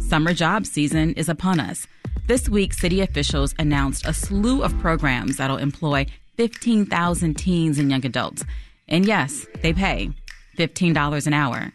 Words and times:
Summer 0.00 0.34
job 0.34 0.66
season 0.66 1.14
is 1.14 1.28
upon 1.28 1.60
us. 1.60 1.86
This 2.26 2.48
week, 2.48 2.74
city 2.74 3.00
officials 3.00 3.54
announced 3.60 4.04
a 4.06 4.12
slew 4.12 4.64
of 4.64 4.76
programs 4.80 5.36
that'll 5.36 5.56
employ 5.56 6.06
15,000 6.36 7.34
teens 7.34 7.78
and 7.78 7.88
young 7.90 8.04
adults. 8.04 8.42
And 8.88 9.06
yes, 9.06 9.46
they 9.62 9.72
pay 9.72 10.10
$15 10.58 11.28
an 11.28 11.32
hour. 11.32 11.72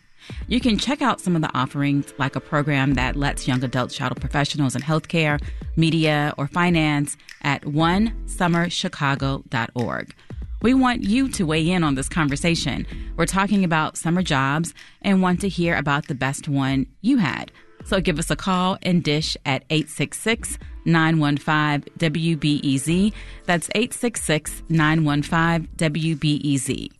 You 0.47 0.59
can 0.59 0.77
check 0.77 1.01
out 1.01 1.21
some 1.21 1.37
of 1.37 1.41
the 1.41 1.57
offerings, 1.57 2.13
like 2.17 2.35
a 2.35 2.41
program 2.41 2.95
that 2.95 3.15
lets 3.15 3.47
young 3.47 3.63
adults 3.63 3.95
shadow 3.95 4.15
professionals 4.15 4.75
in 4.75 4.81
healthcare, 4.81 5.41
media, 5.77 6.33
or 6.37 6.47
finance 6.47 7.15
at 7.41 7.61
onesummerchicago.org. 7.63 10.13
We 10.61 10.73
want 10.73 11.03
you 11.03 11.29
to 11.29 11.45
weigh 11.45 11.69
in 11.69 11.85
on 11.85 11.95
this 11.95 12.09
conversation. 12.09 12.85
We're 13.15 13.25
talking 13.25 13.63
about 13.63 13.95
summer 13.95 14.21
jobs 14.21 14.73
and 15.01 15.21
want 15.21 15.39
to 15.41 15.47
hear 15.47 15.77
about 15.77 16.07
the 16.07 16.15
best 16.15 16.49
one 16.49 16.87
you 17.01 17.19
had. 17.19 17.53
So 17.89 17.99
give 17.99 18.19
us 18.19 18.29
a 18.29 18.35
call 18.35 18.77
and 18.83 19.03
dish 19.03 19.35
at 19.47 19.63
866 19.71 20.59
915 20.85 21.91
WBEZ. 21.97 23.11
That's 23.45 23.67
866 23.73 24.61
915 24.69 25.67
WBEZ. 25.75 26.91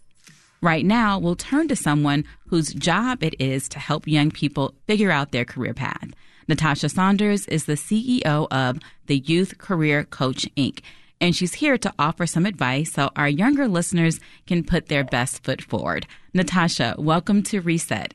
Right 0.62 0.84
now, 0.84 1.20
we'll 1.20 1.36
turn 1.36 1.68
to 1.68 1.76
someone 1.76 2.26
whose 2.48 2.74
job 2.74 3.24
it 3.24 3.36
is 3.40 3.70
to 3.70 3.78
help 3.78 4.08
young 4.08 4.32
people 4.32 4.74
figure 4.88 5.12
out 5.12 5.32
their 5.32 5.46
career 5.46 5.76
path. 5.76 6.10
Natasha 6.48 6.90
Saunders 6.90 7.46
is 7.46 7.66
the 7.66 7.74
CEO 7.74 8.48
of 8.50 8.80
the 9.06 9.20
Youth 9.20 9.60
Career 9.60 10.06
Coach 10.06 10.48
Inc 10.58 10.80
and 11.22 11.36
she's 11.36 11.56
here 11.56 11.78
to 11.78 11.94
offer 12.00 12.26
some 12.26 12.46
advice 12.46 12.94
so 12.94 13.10
our 13.16 13.28
younger 13.28 13.68
listeners 13.68 14.22
can 14.48 14.64
put 14.64 14.88
their 14.88 15.04
best 15.04 15.44
foot 15.44 15.62
forward. 15.62 16.08
Natasha, 16.34 16.96
welcome 16.98 17.44
to 17.44 17.60
Reset. 17.60 18.14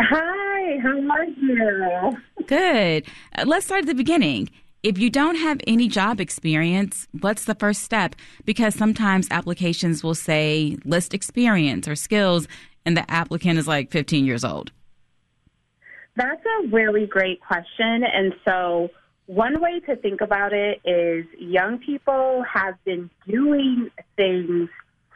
Hi, 0.00 0.45
how 0.82 0.98
are 1.10 1.24
you? 1.24 2.16
Good. 2.46 3.06
Uh, 3.36 3.44
let's 3.46 3.66
start 3.66 3.82
at 3.82 3.86
the 3.86 3.94
beginning. 3.94 4.50
If 4.82 4.98
you 4.98 5.10
don't 5.10 5.36
have 5.36 5.60
any 5.66 5.88
job 5.88 6.20
experience, 6.20 7.08
what's 7.20 7.44
the 7.44 7.54
first 7.54 7.82
step? 7.82 8.14
Because 8.44 8.74
sometimes 8.74 9.26
applications 9.30 10.04
will 10.04 10.14
say 10.14 10.76
list 10.84 11.14
experience 11.14 11.88
or 11.88 11.96
skills, 11.96 12.46
and 12.84 12.96
the 12.96 13.10
applicant 13.10 13.58
is 13.58 13.66
like 13.66 13.90
15 13.90 14.24
years 14.26 14.44
old. 14.44 14.70
That's 16.14 16.42
a 16.44 16.68
really 16.68 17.06
great 17.06 17.40
question. 17.40 18.04
And 18.04 18.34
so, 18.44 18.90
one 19.26 19.60
way 19.60 19.80
to 19.80 19.96
think 19.96 20.20
about 20.20 20.52
it 20.52 20.80
is 20.84 21.26
young 21.38 21.78
people 21.78 22.44
have 22.52 22.82
been 22.84 23.10
doing 23.26 23.90
things 24.16 24.70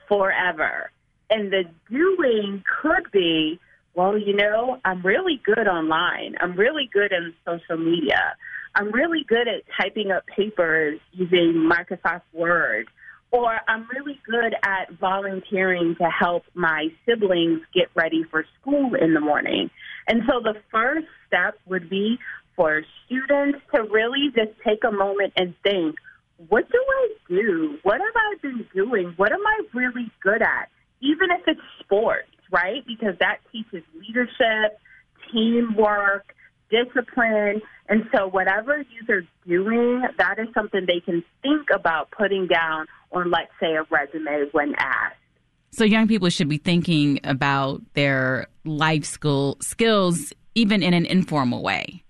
forever. 0.08 0.90
And 1.30 1.52
the 1.52 1.64
doing 1.88 2.62
could 2.82 3.10
be, 3.12 3.60
well, 3.94 4.16
you 4.16 4.34
know, 4.34 4.78
I'm 4.84 5.02
really 5.02 5.40
good 5.44 5.66
online. 5.66 6.36
I'm 6.40 6.56
really 6.56 6.88
good 6.92 7.12
in 7.12 7.34
social 7.44 7.76
media. 7.76 8.34
I'm 8.74 8.92
really 8.92 9.24
good 9.26 9.48
at 9.48 9.62
typing 9.80 10.10
up 10.10 10.24
papers 10.26 11.00
using 11.12 11.68
Microsoft 11.70 12.22
Word. 12.32 12.86
Or 13.32 13.58
I'm 13.68 13.86
really 13.94 14.18
good 14.26 14.54
at 14.64 14.92
volunteering 14.98 15.94
to 16.00 16.08
help 16.08 16.44
my 16.54 16.88
siblings 17.06 17.60
get 17.72 17.88
ready 17.94 18.24
for 18.28 18.44
school 18.60 18.94
in 18.94 19.14
the 19.14 19.20
morning. 19.20 19.70
And 20.08 20.22
so 20.28 20.40
the 20.40 20.54
first 20.72 21.06
step 21.28 21.54
would 21.66 21.88
be 21.88 22.18
for 22.56 22.82
students 23.06 23.58
to 23.72 23.82
really 23.84 24.30
just 24.34 24.50
take 24.66 24.82
a 24.84 24.90
moment 24.90 25.32
and 25.36 25.54
think, 25.62 25.96
what 26.48 26.68
do 26.70 26.78
I 26.78 27.08
do? 27.28 27.78
What 27.82 28.00
have 28.00 28.16
I 28.16 28.34
been 28.42 28.66
doing? 28.74 29.14
What 29.16 29.32
am 29.32 29.46
I 29.46 29.60
really 29.74 30.10
good 30.22 30.42
at? 30.42 30.68
Even 31.00 31.30
if 31.30 31.42
it's 31.46 31.60
sports, 31.80 32.28
right? 32.50 32.84
Because 32.86 33.14
that 33.20 33.38
teaches 33.52 33.82
leadership, 33.94 34.78
teamwork, 35.32 36.34
discipline. 36.70 37.60
And 37.88 38.04
so, 38.14 38.28
whatever 38.28 38.78
youth 38.78 39.08
are 39.08 39.26
doing, 39.46 40.02
that 40.18 40.38
is 40.38 40.48
something 40.54 40.86
they 40.86 41.00
can 41.00 41.24
think 41.42 41.68
about 41.74 42.10
putting 42.10 42.46
down 42.46 42.86
on, 43.12 43.30
let's 43.30 43.50
say, 43.60 43.74
a 43.74 43.82
resume 43.90 44.48
when 44.52 44.74
asked. 44.78 45.16
So, 45.72 45.84
young 45.84 46.08
people 46.08 46.30
should 46.30 46.48
be 46.48 46.58
thinking 46.58 47.20
about 47.24 47.82
their 47.94 48.48
life 48.64 49.04
school 49.04 49.56
skills, 49.60 50.32
even 50.54 50.82
in 50.82 50.94
an 50.94 51.06
informal 51.06 51.62
way. 51.62 52.04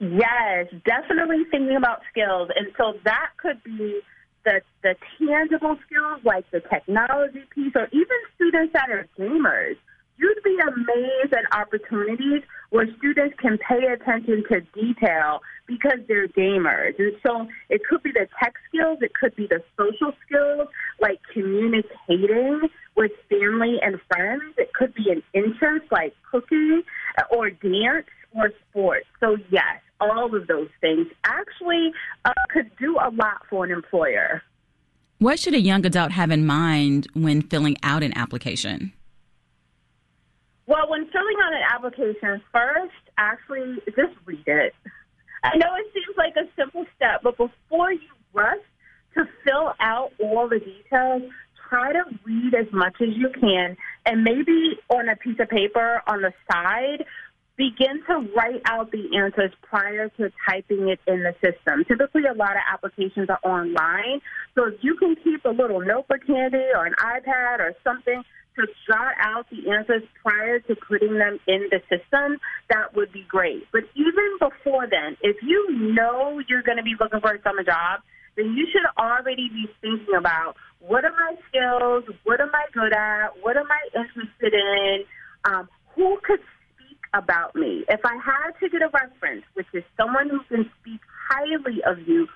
Yes, 0.00 0.66
definitely 0.84 1.44
thinking 1.50 1.76
about 1.76 2.02
skills. 2.10 2.50
And 2.56 2.68
so 2.76 2.94
that 3.04 3.30
could 3.38 3.62
be 3.62 4.00
the, 4.44 4.60
the 4.82 4.94
tangible 5.18 5.76
skills 5.86 6.20
like 6.24 6.50
the 6.50 6.60
technology 6.60 7.44
piece 7.54 7.72
or 7.74 7.88
even 7.92 8.18
students 8.34 8.72
that 8.74 8.90
are 8.90 9.06
gamers. 9.18 9.76
You'd 10.16 10.42
be 10.44 10.56
amazed 10.62 11.32
at 11.32 11.58
opportunities 11.58 12.42
where 12.70 12.86
students 12.98 13.34
can 13.40 13.58
pay 13.58 13.84
attention 13.86 14.44
to 14.48 14.60
detail 14.74 15.40
because 15.66 15.98
they're 16.06 16.28
gamers. 16.28 16.94
And 16.98 17.14
so 17.26 17.48
it 17.68 17.82
could 17.88 18.02
be 18.02 18.12
the 18.12 18.28
tech 18.40 18.54
skills, 18.68 18.98
it 19.00 19.12
could 19.14 19.34
be 19.34 19.48
the 19.48 19.60
social 19.76 20.12
skills 20.24 20.68
like 21.00 21.20
communicating 21.32 22.68
with 22.96 23.10
family 23.28 23.78
and 23.82 24.00
friends, 24.08 24.54
it 24.56 24.72
could 24.72 24.94
be 24.94 25.10
an 25.10 25.22
interest 25.32 25.86
like 25.90 26.14
cooking 26.30 26.82
or 27.30 27.50
dance 27.50 28.06
or 28.36 28.50
sports. 28.70 29.06
So, 29.18 29.36
yes, 29.50 29.80
all 30.00 30.34
of 30.34 30.46
those 30.46 30.68
things 30.80 31.06
actually 31.24 31.92
uh, 32.24 32.32
could 32.50 32.70
do 32.78 32.96
a 32.96 33.10
lot 33.10 33.42
for 33.48 33.64
an 33.64 33.70
employer. 33.70 34.42
What 35.18 35.38
should 35.38 35.54
a 35.54 35.60
young 35.60 35.86
adult 35.86 36.12
have 36.12 36.30
in 36.30 36.44
mind 36.44 37.06
when 37.14 37.42
filling 37.42 37.76
out 37.82 38.02
an 38.02 38.16
application? 38.16 38.92
Well, 40.66 40.88
when 40.88 41.06
filling 41.10 41.36
out 41.42 41.52
an 41.52 41.62
application, 41.72 42.42
first, 42.52 42.92
actually, 43.18 43.76
just 43.86 44.14
read 44.24 44.46
it. 44.46 44.74
I 45.42 45.56
know 45.56 45.74
it 45.76 45.92
seems 45.92 46.16
like 46.16 46.34
a 46.36 46.48
simple 46.56 46.86
step, 46.96 47.20
but 47.22 47.36
before 47.36 47.92
you 47.92 48.08
rush 48.32 48.56
to 49.14 49.24
fill 49.44 49.74
out 49.78 50.12
all 50.18 50.48
the 50.48 50.58
details, 50.58 51.22
try 51.68 51.92
to 51.92 52.02
read 52.24 52.54
as 52.54 52.66
much 52.72 52.94
as 53.00 53.08
you 53.14 53.28
can 53.40 53.76
and 54.06 54.24
maybe 54.24 54.78
on 54.88 55.08
a 55.08 55.16
piece 55.16 55.38
of 55.38 55.48
paper 55.48 56.02
on 56.06 56.22
the 56.22 56.32
side 56.50 57.04
begin 57.56 58.02
to 58.06 58.28
write 58.36 58.62
out 58.66 58.90
the 58.90 59.16
answers 59.16 59.52
prior 59.62 60.08
to 60.08 60.30
typing 60.48 60.88
it 60.88 61.00
in 61.06 61.22
the 61.22 61.34
system. 61.42 61.84
Typically, 61.86 62.24
a 62.24 62.34
lot 62.34 62.52
of 62.52 62.62
applications 62.72 63.28
are 63.30 63.38
online, 63.42 64.20
so 64.54 64.66
if 64.66 64.74
you 64.82 64.96
can 64.96 65.16
keep 65.22 65.44
a 65.44 65.50
little 65.50 65.80
notebook 65.80 66.20
handy 66.26 66.64
or 66.74 66.86
an 66.86 66.94
iPad 66.98 67.60
or 67.60 67.74
something 67.84 68.22
to 68.56 68.66
jot 68.86 69.14
out 69.20 69.46
the 69.50 69.70
answers 69.70 70.02
prior 70.22 70.60
to 70.60 70.76
putting 70.76 71.18
them 71.18 71.38
in 71.46 71.68
the 71.70 71.80
system, 71.90 72.38
that 72.70 72.94
would 72.94 73.12
be 73.12 73.24
great. 73.28 73.66
But 73.72 73.82
even 73.94 74.38
before 74.38 74.86
then, 74.86 75.16
if 75.22 75.36
you 75.42 75.92
know 75.94 76.40
you're 76.48 76.62
going 76.62 76.78
to 76.78 76.84
be 76.84 76.94
looking 76.98 77.20
for 77.20 77.34
a 77.34 77.42
summer 77.42 77.64
job, 77.64 78.00
then 78.36 78.54
you 78.56 78.66
should 78.72 78.86
already 78.98 79.48
be 79.48 79.66
thinking 79.80 80.14
about 80.16 80.54
what 80.80 81.04
are 81.04 81.12
my 81.12 81.34
skills, 81.48 82.04
what 82.24 82.40
am 82.40 82.50
I 82.52 82.64
good 82.72 82.92
at, 82.92 83.30
what 83.42 83.56
am 83.56 83.66
I 83.70 83.98
interested 83.98 84.52
in, 84.52 85.04
um, 85.44 85.68
who 85.94 86.18
could 86.22 86.40
about 87.14 87.54
me. 87.54 87.84
If 87.88 88.00
I 88.04 88.16
had 88.16 88.52
to 88.60 88.68
get 88.68 88.82
a 88.82 88.88
reference, 88.88 89.44
which 89.54 89.66
is 89.72 89.84
someone 89.96 90.28
who 90.28 90.40
can 90.48 90.70
speak 90.80 91.00
highly 91.28 91.82
of 91.86 92.06
you, 92.06 92.26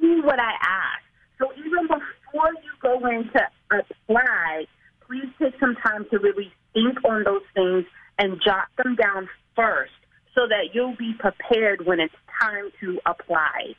who 0.00 0.22
would 0.22 0.38
I 0.38 0.52
ask? 0.62 1.02
So 1.38 1.52
even 1.58 1.86
before 1.86 2.52
you 2.62 2.72
go 2.80 3.06
in 3.08 3.30
to 3.32 3.40
apply, 3.70 4.66
please 5.06 5.28
take 5.40 5.58
some 5.60 5.76
time 5.76 6.06
to 6.10 6.18
really 6.18 6.52
think 6.72 6.98
on 7.04 7.24
those 7.24 7.42
things 7.54 7.84
and 8.18 8.40
jot 8.44 8.68
them 8.76 8.96
down 8.96 9.28
first 9.54 9.92
so 10.34 10.46
that 10.48 10.74
you'll 10.74 10.96
be 10.96 11.14
prepared 11.18 11.84
when 11.84 12.00
it's 12.00 12.14
time 12.40 12.70
to 12.80 13.00
apply. 13.06 13.74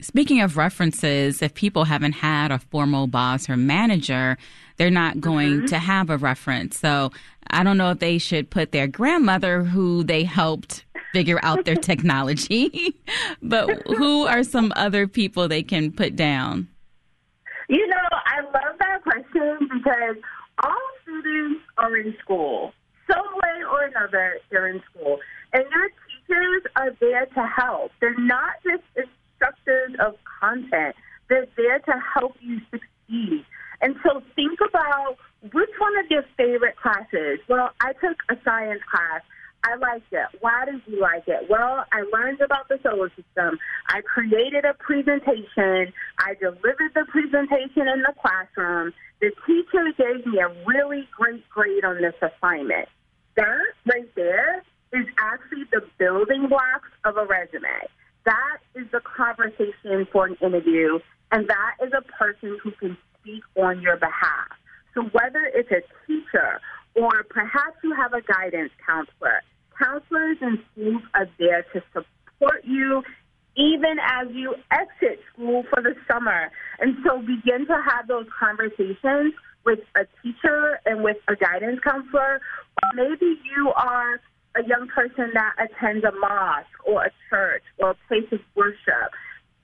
Speaking 0.00 0.40
of 0.40 0.56
references, 0.56 1.40
if 1.40 1.54
people 1.54 1.84
haven't 1.84 2.12
had 2.12 2.50
a 2.50 2.58
formal 2.58 3.06
boss 3.06 3.48
or 3.48 3.56
manager, 3.56 4.36
they're 4.76 4.90
not 4.90 5.20
going 5.20 5.58
mm-hmm. 5.58 5.66
to 5.66 5.78
have 5.78 6.10
a 6.10 6.18
reference. 6.18 6.78
So 6.78 7.12
I 7.50 7.62
don't 7.62 7.78
know 7.78 7.90
if 7.90 8.00
they 8.00 8.18
should 8.18 8.50
put 8.50 8.72
their 8.72 8.86
grandmother 8.86 9.62
who 9.62 10.02
they 10.02 10.24
helped 10.24 10.84
figure 11.12 11.38
out 11.42 11.64
their 11.64 11.76
technology, 11.90 12.94
but 13.42 13.86
who 13.86 14.26
are 14.26 14.42
some 14.42 14.72
other 14.76 15.06
people 15.06 15.48
they 15.48 15.62
can 15.62 15.92
put 15.92 16.16
down? 16.16 16.68
You 17.68 17.86
know, 17.86 18.08
I 18.12 18.40
love 18.42 18.78
that 18.78 19.02
question 19.02 19.68
because 19.72 20.16
all 20.62 20.80
students 21.02 21.60
are 21.78 21.96
in 21.96 22.14
school. 22.20 22.72
Some 23.10 23.26
way 23.34 23.64
or 23.70 23.84
another, 23.84 24.38
they're 24.50 24.68
in 24.68 24.82
school. 24.90 25.18
And 25.52 25.64
your 25.70 25.88
teachers 25.88 26.62
are 26.76 26.90
there 27.00 27.26
to 27.26 27.46
help. 27.46 27.92
They're 28.00 28.18
not 28.18 28.54
just 28.64 28.82
instructors 29.44 29.96
of 30.00 30.14
content, 30.40 30.94
they're 31.28 31.46
there 31.56 31.78
to 31.80 31.92
help 32.14 32.34
you 32.40 32.60
succeed. 32.70 33.44
And 33.80 33.96
so 34.02 34.22
think 34.34 34.58
about 34.66 35.16
which 35.52 35.70
one 35.78 35.98
of 35.98 36.10
your 36.10 36.24
favorite 36.36 36.76
classes? 36.76 37.38
Well, 37.48 37.70
I 37.80 37.92
took 37.94 38.16
a 38.30 38.36
science 38.44 38.80
class. 38.90 39.22
I 39.64 39.76
liked 39.76 40.12
it. 40.12 40.26
Why 40.40 40.66
did 40.66 40.82
you 40.86 41.00
like 41.00 41.24
it? 41.26 41.48
Well, 41.48 41.84
I 41.90 42.02
learned 42.12 42.40
about 42.42 42.68
the 42.68 42.78
solar 42.82 43.08
system. 43.10 43.58
I 43.88 44.02
created 44.02 44.64
a 44.64 44.74
presentation. 44.74 45.92
I 46.18 46.34
delivered 46.38 46.92
the 46.94 47.06
presentation 47.08 47.88
in 47.88 48.02
the 48.02 48.12
classroom. 48.20 48.92
The 49.20 49.30
teacher 49.46 49.84
gave 49.96 50.26
me 50.26 50.38
a 50.38 50.48
really 50.66 51.08
great 51.16 51.48
grade 51.48 51.84
on 51.84 52.00
this 52.00 52.14
assignment. 52.20 52.88
That 53.36 53.58
right 53.86 54.14
there 54.14 54.62
is 54.92 55.06
actually 55.18 55.64
the 55.72 55.80
building 55.98 56.48
blocks 56.48 56.90
of 57.04 57.16
a 57.16 57.24
resume. 57.24 57.88
That 58.26 58.58
is 58.74 58.86
the 58.92 59.00
conversation 59.00 60.06
for 60.12 60.26
an 60.26 60.36
interview, 60.40 60.98
and 61.32 61.48
that 61.48 61.76
is 61.84 61.92
a 61.96 62.02
person 62.02 62.58
who 62.62 62.70
can 62.72 62.96
speak 63.20 63.42
on 63.56 63.80
your 63.80 63.96
behalf. 63.96 64.48
So 64.94 65.02
whether 65.12 65.50
it's 65.52 65.70
a 65.70 65.82
teacher 66.06 66.60
or 66.94 67.24
perhaps 67.28 67.76
you 67.82 67.94
have 67.94 68.12
a 68.12 68.20
guidance 68.22 68.70
counselor, 68.86 69.42
counselors 69.78 70.38
and 70.40 70.58
schools 70.72 71.02
are 71.14 71.28
there 71.38 71.64
to 71.72 71.82
support 71.92 72.64
you 72.64 73.02
even 73.56 73.98
as 74.02 74.28
you 74.32 74.54
exit 74.70 75.20
school 75.32 75.64
for 75.70 75.82
the 75.82 75.94
summer. 76.10 76.50
And 76.80 76.96
so 77.06 77.18
begin 77.18 77.66
to 77.66 77.80
have 77.88 78.08
those 78.08 78.26
conversations 78.38 79.34
with 79.64 79.80
a 79.96 80.06
teacher 80.22 80.80
and 80.84 81.02
with 81.02 81.16
a 81.28 81.36
guidance 81.36 81.80
counselor. 81.82 82.40
Maybe 82.94 83.38
you 83.56 83.72
are 83.76 84.20
a 84.56 84.62
young 84.66 84.88
person 84.88 85.30
that 85.34 85.54
attends 85.58 86.04
a 86.04 86.12
mosque 86.12 86.66
or 86.84 87.04
a 87.04 87.10
church 87.28 87.62
or 87.78 87.90
a 87.90 87.96
place 88.08 88.30
of 88.32 88.40
worship. 88.54 89.10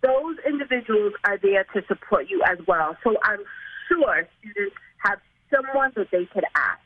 Those 0.03 0.37
individuals 0.47 1.13
are 1.25 1.39
there 1.39 1.65
to 1.75 1.83
support 1.87 2.29
you 2.29 2.43
as 2.47 2.59
well. 2.67 2.97
So 3.05 3.17
I'm 3.23 3.41
sure 3.89 4.27
students 4.41 4.77
have 4.99 5.19
someone 5.51 5.93
that 5.97 6.09
they 6.11 6.27
could 6.27 6.45
ask. 6.55 6.81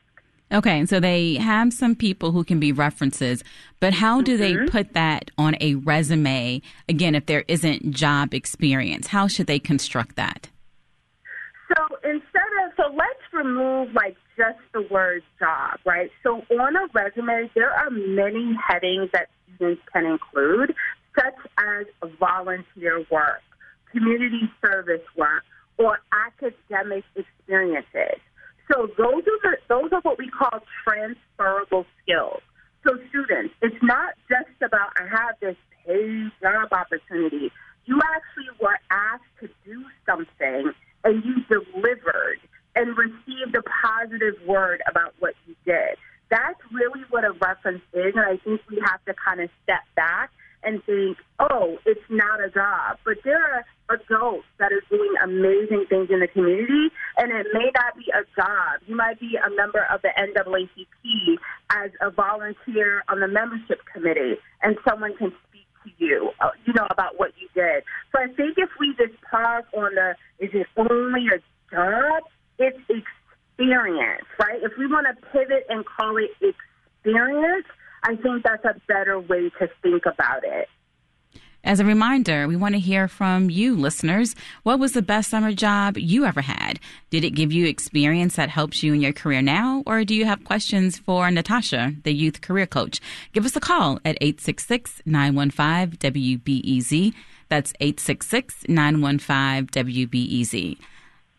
Okay, 0.51 0.85
so 0.85 0.99
they 0.99 1.35
have 1.35 1.73
some 1.73 1.95
people 1.95 2.31
who 2.31 2.43
can 2.43 2.59
be 2.59 2.71
references, 2.71 3.43
but 3.79 3.93
how 3.93 4.21
do 4.21 4.37
mm-hmm. 4.37 4.65
they 4.65 4.71
put 4.71 4.93
that 4.93 5.31
on 5.37 5.55
a 5.59 5.75
resume? 5.75 6.61
Again, 6.87 7.15
if 7.15 7.25
there 7.25 7.43
isn't 7.47 7.91
job 7.91 8.33
experience, 8.33 9.07
how 9.07 9.27
should 9.27 9.47
they 9.47 9.59
construct 9.59 10.15
that? 10.17 10.49
So 11.75 11.83
instead 12.03 12.51
of, 12.63 12.73
so 12.77 12.83
let's 12.95 13.33
remove 13.33 13.93
like 13.93 14.15
just 14.37 14.59
the 14.73 14.81
word 14.91 15.23
job, 15.39 15.79
right? 15.85 16.09
So 16.23 16.41
on 16.51 16.75
a 16.75 16.87
resume, 16.93 17.49
there 17.55 17.71
are 17.71 17.89
many 17.89 18.55
headings 18.67 19.09
that 19.13 19.29
students 19.55 19.81
can 19.91 20.05
include, 20.05 20.73
such 21.15 21.35
as 21.57 21.85
volunteer 22.19 23.05
work, 23.11 23.41
community 23.91 24.49
service 24.63 25.05
work, 25.17 25.43
or 25.77 25.99
academic 26.11 27.03
experiences. 27.15 28.19
So 28.71 28.87
those 28.97 29.23
are 29.23 29.41
the, 29.43 29.57
those 29.69 29.91
are 29.91 30.01
what 30.01 30.17
we 30.17 30.29
call 30.29 30.59
transferable 30.83 31.85
skills. 32.01 32.41
So 32.85 32.97
students, 33.09 33.53
it's 33.61 33.81
not 33.81 34.13
just 34.29 34.61
about 34.61 34.91
I 34.97 35.07
have 35.07 35.35
this 35.39 35.55
paid 35.85 36.31
job 36.41 36.71
opportunity. 36.71 37.51
You 37.85 37.99
actually 38.15 38.49
were 38.61 38.77
asked 38.89 39.23
to 39.41 39.49
do 39.65 39.83
something 40.05 40.71
and 41.03 41.23
you 41.23 41.35
delivered 41.47 42.39
positive 44.15 44.47
word 44.47 44.81
about 44.89 45.13
what 45.19 45.33
you 45.47 45.55
did. 45.65 45.97
That's 46.29 46.59
really 46.71 47.03
what 47.09 47.23
a 47.23 47.31
reference 47.31 47.83
is, 47.93 48.13
and 48.15 48.25
I 48.25 48.37
think 48.43 48.61
we 48.69 48.81
have 48.85 49.03
to 49.05 49.13
kind 49.13 49.41
of 49.41 49.49
step 49.63 49.81
back 49.95 50.31
and 50.63 50.83
think, 50.85 51.17
oh, 51.39 51.77
it's 51.85 52.01
not 52.09 52.43
a 52.43 52.49
job. 52.49 52.97
But 53.05 53.17
there 53.23 53.37
are 53.37 53.95
adults 53.95 54.45
that 54.57 54.71
are 54.73 54.81
doing 54.89 55.13
amazing 55.23 55.85
things 55.87 56.09
in 56.09 56.19
the 56.19 56.27
community, 56.27 56.89
and 57.17 57.31
it 57.31 57.47
may 57.53 57.69
not 57.75 57.95
be 57.95 58.11
a 58.11 58.25
job. 58.35 58.81
You 58.87 58.95
might 58.95 59.19
be 59.19 59.37
a 59.37 59.49
member 59.55 59.85
of 59.93 60.01
the 60.01 60.09
NAACP 60.17 61.37
as 61.69 61.91
a 62.01 62.09
volunteer 62.09 63.03
on 63.07 63.19
the 63.19 63.27
membership 63.27 63.81
committee, 63.93 64.37
and 64.63 64.75
someone 64.87 65.15
can 65.17 65.31
speak 65.47 65.67
to 65.83 65.91
you, 66.03 66.31
uh, 66.41 66.49
you 66.65 66.73
know, 66.73 66.87
about 66.89 67.19
what 67.19 67.31
you 67.37 67.47
did. 67.53 67.83
So 68.11 68.23
I 68.23 68.33
think 68.33 68.57
if 68.57 68.69
we 68.79 68.95
just 68.97 69.21
pause 69.29 69.63
on 69.77 69.93
the, 69.93 70.15
is 70.39 70.49
it 70.53 70.65
only 70.75 71.27
a 71.27 71.37
job? 71.69 72.23
Experience, 73.65 74.25
right? 74.39 74.61
If 74.61 74.73
we 74.77 74.85
want 74.85 75.07
to 75.07 75.27
pivot 75.31 75.65
and 75.69 75.83
call 75.85 76.17
it 76.17 76.29
experience, 76.39 77.65
I 78.03 78.15
think 78.15 78.43
that's 78.43 78.63
a 78.63 78.79
better 78.87 79.19
way 79.19 79.49
to 79.59 79.67
think 79.81 80.05
about 80.05 80.43
it. 80.43 80.67
As 81.63 81.79
a 81.79 81.85
reminder, 81.85 82.47
we 82.47 82.55
want 82.55 82.75
to 82.75 82.79
hear 82.79 83.07
from 83.07 83.49
you, 83.49 83.75
listeners. 83.75 84.35
What 84.61 84.77
was 84.77 84.91
the 84.91 85.01
best 85.01 85.31
summer 85.31 85.51
job 85.51 85.97
you 85.97 86.25
ever 86.25 86.41
had? 86.41 86.79
Did 87.09 87.23
it 87.23 87.31
give 87.31 87.51
you 87.51 87.65
experience 87.65 88.35
that 88.35 88.49
helps 88.49 88.83
you 88.83 88.93
in 88.93 89.01
your 89.01 89.13
career 89.13 89.41
now? 89.41 89.81
Or 89.87 90.05
do 90.05 90.13
you 90.13 90.25
have 90.25 90.43
questions 90.43 90.99
for 90.99 91.31
Natasha, 91.31 91.95
the 92.03 92.13
youth 92.13 92.41
career 92.41 92.67
coach? 92.67 93.01
Give 93.33 93.45
us 93.45 93.55
a 93.55 93.59
call 93.59 93.95
at 94.05 94.15
866 94.21 95.01
915 95.07 95.97
WBEZ. 95.97 97.15
That's 97.49 97.73
866 97.79 98.65
915 98.67 99.67
WBEZ. 99.67 100.77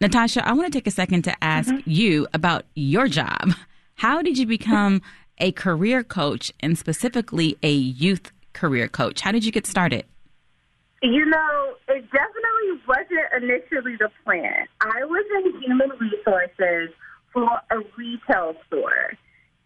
Natasha, 0.01 0.47
I 0.47 0.53
want 0.53 0.71
to 0.71 0.79
take 0.79 0.87
a 0.87 0.91
second 0.91 1.23
to 1.23 1.45
ask 1.45 1.71
mm-hmm. 1.71 1.91
you 1.91 2.27
about 2.35 2.67
your 2.75 3.09
job. 3.09 3.55
How 3.95 4.21
did 4.21 4.37
you 4.37 4.47
become 4.47 5.01
a 5.39 5.53
career 5.53 6.05
coach 6.05 6.53
and 6.61 6.77
specifically 6.77 7.57
a 7.63 7.73
youth 7.73 8.31
career 8.53 8.89
coach? 8.89 9.23
How 9.23 9.33
did 9.33 9.45
you 9.45 9.53
get 9.53 9.67
started? 9.67 10.05
You 11.03 11.25
know, 11.25 11.75
it 11.89 12.05
definitely 12.11 12.83
wasn't 12.87 13.43
initially 13.43 13.97
the 13.97 14.11
plan. 14.25 14.67
I 14.81 15.05
was 15.05 15.25
in 15.45 15.63
human 15.63 15.91
resources 15.99 16.95
for 17.33 17.49
a 17.71 17.79
retail 17.97 18.55
store. 18.67 19.13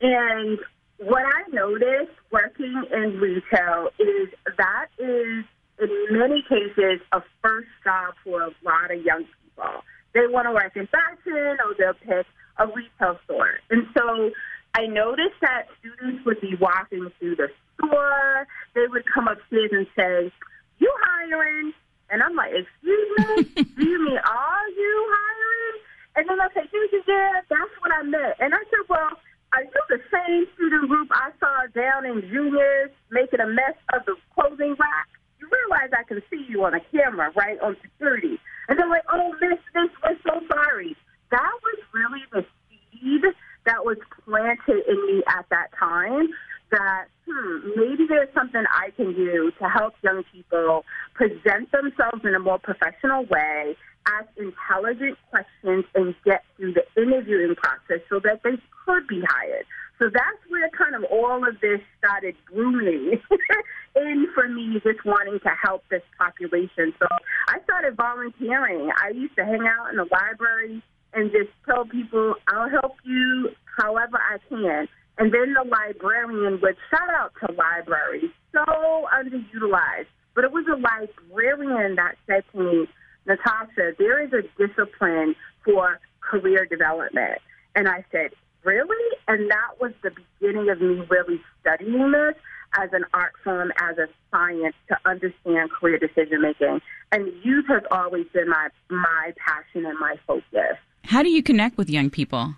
And 0.01 0.59
what 0.99 1.25
I 1.25 1.43
noticed 1.51 2.13
working 2.31 2.85
in 2.93 3.19
retail 3.21 3.89
is 3.99 4.29
that 4.59 4.87
is, 4.99 5.45
in 5.81 6.19
many 6.19 6.45
cases, 6.49 7.01
a 7.13 7.21
first 7.43 7.69
job 7.85 8.15
for 8.23 8.43
a 8.43 8.51
lot 8.65 8.91
of 8.91 9.03
young 9.05 9.25
people. 9.25 9.83
They 10.13 10.27
want 10.27 10.47
to 10.47 10.53
work 10.53 10.77
in 10.77 10.87
fashion 10.89 11.59
or 11.65 11.75
they'll 11.79 11.95
pick 11.95 12.27
a 12.59 12.67
retail 12.67 13.19
store. 13.25 13.61
And 13.71 13.87
so 13.97 14.31
I 14.75 14.87
noticed 14.87 15.41
that 15.41 15.67
students 15.81 16.25
would 16.25 16.41
be 16.41 16.55
walking 16.61 17.11
through 17.19 17.37
the 17.37 17.49
store. 17.79 18.47
They 18.75 18.87
would 18.89 19.05
come 19.13 19.29
upstairs 19.29 19.71
and 19.73 19.87
say, 19.97 20.33
You 20.79 20.93
hiring? 21.03 21.73
And 22.11 22.23
I'm 22.23 22.35
like, 22.35 22.53
Excuse 22.53 23.09
me? 23.17 23.65
Do 23.77 23.85
you 23.85 24.05
mean, 24.05 24.19
Are 24.19 24.69
you 24.77 24.95
hiring? 25.11 25.77
And 26.17 26.29
then 26.29 26.39
they'll 26.39 26.55
say, 26.63 26.69
Yeah, 26.73 27.01
yeah, 27.07 27.41
that's 27.49 27.75
what 27.81 27.93
I 27.93 28.03
meant. 28.03 28.35
And 28.41 28.55
I 28.55 28.59
said, 28.59 28.87
Well, 28.89 29.17
are 29.53 29.63
you 29.63 29.83
the 29.89 29.99
same 30.13 30.47
student 30.55 30.89
group 30.89 31.09
I 31.11 31.31
saw 31.41 31.67
down 31.75 32.07
in 32.07 32.21
juniors 32.31 32.91
making 33.11 33.41
a 33.41 33.49
mess 33.49 33.75
of 33.93 34.05
the 34.07 34.15
clothing 34.35 34.77
rack? 34.79 35.09
You 35.41 35.49
realize 35.51 35.91
I 35.91 36.05
can 36.05 36.23
see 36.31 36.47
you 36.49 36.63
on 36.65 36.75
a 36.75 36.81
camera, 36.93 37.33
right, 37.35 37.59
on 37.61 37.77
security. 37.83 38.39
And 38.69 38.79
they're 38.79 38.89
like, 38.89 39.03
oh, 39.13 39.35
miss, 39.41 39.59
miss, 39.75 39.91
we're 40.05 40.17
so 40.23 40.41
sorry. 40.47 40.97
That 41.31 41.51
was 41.65 41.79
really 41.93 42.23
the 42.31 42.47
seed 42.93 43.23
that 43.67 43.85
was 43.85 43.99
planted 44.25 44.87
in 44.87 45.07
me 45.07 45.23
at 45.27 45.47
that 45.51 45.73
time 45.91 46.29
that 46.71 47.07
hmm, 47.27 47.71
maybe 47.77 48.07
there's 48.09 48.33
something 48.33 48.63
I 48.71 48.91
can 48.91 49.13
do 49.15 49.51
to 49.59 49.69
help 49.69 49.95
young 50.03 50.23
people 50.33 50.85
present 51.15 51.71
themselves 51.73 52.23
in 52.25 52.35
a 52.35 52.39
more 52.39 52.59
professional 52.59 53.27
way, 53.27 53.77
ask 54.07 54.29
intelligent 54.39 55.19
questions, 55.31 55.85
and 55.95 56.15
get 56.25 56.45
through 56.57 56.75
the 56.75 56.87
interviewing 57.01 57.57
process 57.57 58.01
so 58.09 58.21
that 58.21 58.43
they 58.45 58.57
could 58.87 59.07
be 59.09 59.23
hired. 59.27 59.67
So 59.99 60.09
that's 60.09 60.41
where 60.49 60.71
kind 60.71 60.95
of 60.95 61.05
all 61.11 61.47
of 61.47 61.61
this 61.61 61.81
started 61.99 62.35
blooming 62.51 63.21
in 63.97 64.27
for 64.33 64.49
me, 64.49 64.81
just 64.83 65.05
wanting 65.05 65.41
to 65.41 65.51
help 65.63 65.83
this 65.91 66.03
population. 66.17 66.95
So 66.99 67.07
I 67.49 67.61
started 67.65 67.97
volunteering. 67.97 68.91
I 68.97 69.11
used 69.11 69.37
to 69.37 69.45
hang 69.45 69.67
out 69.67 69.91
in 69.91 69.97
the 69.97 70.07
library 70.11 70.83
and 71.13 71.31
just 71.33 71.51
tell 71.67 71.85
people, 71.85 72.35
I'll 72.49 72.71
help 72.71 72.95
you 73.05 73.51
however 73.77 74.17
I 74.17 74.39
can. 74.49 74.89
And 75.21 75.35
then 75.35 75.53
the 75.53 75.69
librarian 75.69 76.61
would 76.63 76.77
shout 76.91 77.11
out 77.11 77.33
to 77.41 77.53
libraries, 77.53 78.31
so 78.53 79.07
underutilized. 79.13 80.07
But 80.35 80.45
it 80.45 80.53
was 80.53 80.65
a 80.67 80.77
librarian 80.77 81.97
that 81.97 82.17
said 82.27 82.43
to 82.53 82.59
me, 82.59 82.87
Natasha, 83.27 83.93
there 83.99 84.25
is 84.25 84.33
a 84.33 84.43
discipline 84.57 85.35
for 85.63 86.01
career 86.21 86.65
development. 86.65 87.39
And 87.77 87.87
I 87.87 88.03
said, 88.11 88.31
Really? 88.65 89.17
And 89.27 89.51
that 89.51 89.81
was 89.81 89.93
the 90.03 90.11
beginning 90.11 90.69
of 90.69 90.81
me 90.81 91.03
really 91.09 91.41
studying 91.61 92.13
this 92.13 92.35
as 92.79 92.91
an 92.93 93.05
art 93.15 93.33
form, 93.43 93.73
as 93.81 93.97
a 93.97 94.07
science 94.31 94.75
to 94.89 94.97
understand 95.07 95.71
career 95.71 95.99
decision 95.99 96.43
making. 96.43 96.81
And 97.11 97.33
youth 97.43 97.67
has 97.69 97.83
always 97.91 98.27
been 98.33 98.49
my 98.49 98.69
my 98.91 99.33
passion 99.37 99.87
and 99.87 99.99
my 99.99 100.17
focus. 100.27 100.77
How 101.05 101.23
do 101.23 101.31
you 101.31 101.43
connect 101.43 101.79
with 101.79 101.89
young 101.89 102.11
people? 102.11 102.55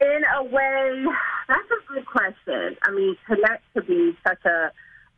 In 0.00 0.22
a 0.36 0.44
way, 0.44 1.04
that's 1.48 1.70
a 1.70 1.92
good 1.92 2.06
question. 2.06 2.76
I 2.82 2.90
mean, 2.92 3.16
connect 3.26 3.62
to 3.74 3.82
be 3.82 4.16
such 4.26 4.44
a 4.44 4.70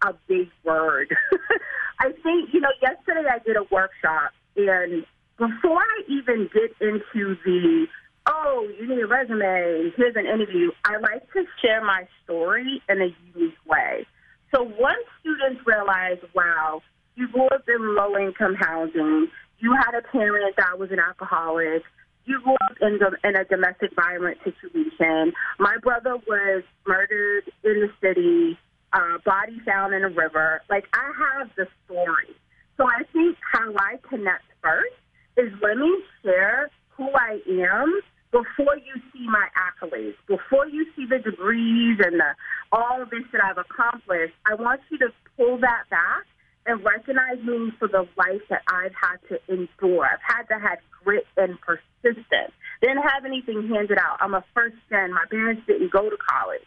a 0.03 0.15
big 0.27 0.49
word. 0.65 1.15
I 2.01 2.13
think, 2.23 2.55
you 2.55 2.61
know, 2.61 2.71
yesterday 2.81 3.29
I 3.31 3.39
did 3.41 3.57
a 3.57 3.65
workshop 3.71 4.33
and 4.57 5.05
before 5.37 5.79
I 5.79 6.03
even 6.09 6.49
get 6.53 6.75
into 6.81 7.37
the 7.45 7.87
oh, 8.27 8.69
you 8.79 8.89
need 8.89 9.03
a 9.03 9.07
resume, 9.07 9.93
here's 9.97 10.15
an 10.17 10.27
interview, 10.27 10.71
I 10.85 10.99
like 10.99 11.31
to 11.33 11.45
share 11.63 11.85
my 11.85 12.07
story 12.23 12.83
in 12.89 13.01
a 13.01 13.09
unique 13.35 13.55
way. 13.67 14.07
So 14.55 14.63
once 14.63 15.05
students 15.21 15.63
realize, 15.67 16.19
wow, 16.35 16.83
you 17.17 17.29
grew 17.29 17.47
up 17.47 17.65
in 17.67 17.95
low 17.95 18.17
income 18.17 18.55
housing, 18.55 19.29
you 19.59 19.75
had 19.75 19.95
a 19.95 20.03
parent 20.03 20.57
that 20.57 20.79
was 20.79 20.91
an 20.91 20.99
alcoholic, 21.01 21.83
you 22.27 22.41
grew 22.43 22.55
up 22.55 22.77
in, 22.81 22.99
the, 22.99 23.17
in 23.29 23.37
a 23.37 23.45
domestic 23.45 23.95
violence 23.95 24.39
situation. 24.45 25.33
My 25.59 25.77
brother 25.83 26.17
was 26.29 26.63
murdered 26.87 27.45
in 27.65 27.81
the 27.81 27.91
city, 28.01 28.59
uh, 28.93 29.19
body 29.25 29.61
found 29.67 29.95
in 29.95 30.05
a 30.05 30.09
river. 30.09 30.63
Like, 30.69 30.85
I 30.93 31.11
have 31.39 31.51
the 31.57 31.67
story. 31.85 32.35
So 32.77 32.87
I 32.87 33.03
think 33.13 33.37
how 33.53 33.75
I 33.77 33.99
connect 34.09 34.45
first 34.63 34.95
is 35.37 35.53
let 35.63 35.77
me 35.77 36.03
share 36.23 36.71
who 36.97 37.09
I 37.15 37.41
am 37.49 38.01
before 38.31 38.77
you 38.77 39.01
see 39.13 39.27
my 39.27 39.49
accolades, 39.59 40.15
before 40.29 40.67
you 40.67 40.87
see 40.95 41.05
the 41.07 41.19
degrees 41.19 41.99
and 42.05 42.21
the, 42.21 42.35
all 42.73 43.05
this 43.11 43.25
that 43.33 43.43
I've 43.43 43.59
accomplished. 43.59 44.35
I 44.47 44.55
want 44.55 44.81
you 44.91 44.99
to 44.99 45.09
pull 45.37 45.59
that 45.59 45.85
back 45.91 46.27
and 46.71 46.85
recognize 46.85 47.43
me 47.45 47.73
for 47.79 47.89
the 47.89 48.07
life 48.17 48.43
that 48.49 48.63
I've 48.69 48.95
had 48.95 49.19
to 49.29 49.41
endure. 49.53 50.07
I've 50.07 50.23
had 50.23 50.43
to 50.55 50.61
have 50.61 50.79
grit 51.03 51.27
and 51.37 51.59
persistence. 51.61 52.55
Didn't 52.81 53.03
have 53.03 53.25
anything 53.25 53.69
handed 53.69 53.99
out. 53.99 54.19
I'm 54.21 54.35
a 54.35 54.45
first 54.55 54.77
gen. 54.89 55.13
My 55.13 55.25
parents 55.31 55.63
didn't 55.67 55.91
go 55.91 56.09
to 56.09 56.17
college. 56.17 56.63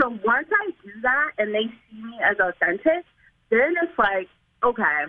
So 0.00 0.08
once 0.08 0.48
I 0.50 0.70
do 0.82 0.90
that 1.02 1.30
and 1.38 1.54
they 1.54 1.68
see 1.68 2.02
me 2.02 2.18
as 2.24 2.36
authentic, 2.40 3.04
then 3.50 3.74
it's 3.82 3.98
like, 3.98 4.28
okay, 4.64 5.04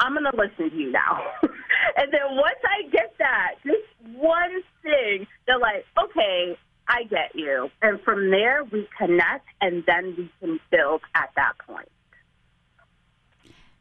I'm 0.00 0.14
going 0.14 0.24
to 0.24 0.36
listen 0.36 0.70
to 0.70 0.76
you 0.76 0.90
now. 0.90 1.20
and 1.42 2.10
then 2.10 2.24
once 2.30 2.58
I 2.64 2.88
get 2.88 3.12
that, 3.18 3.56
just 3.64 4.16
one 4.16 4.62
thing, 4.82 5.26
they're 5.46 5.58
like, 5.58 5.84
okay, 6.02 6.56
I 6.88 7.04
get 7.04 7.34
you. 7.34 7.68
And 7.82 8.00
from 8.00 8.30
there, 8.30 8.64
we 8.64 8.88
connect 8.96 9.46
and 9.60 9.84
then 9.86 10.14
we 10.16 10.30
can 10.40 10.58
build 10.70 11.02
at 11.14 11.30
that. 11.36 11.52